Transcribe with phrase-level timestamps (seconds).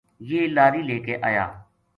[0.29, 1.45] یہ لاری لے کے آیا